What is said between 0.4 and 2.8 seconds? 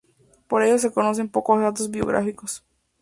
Por ello se conocen pocos datos biográficos.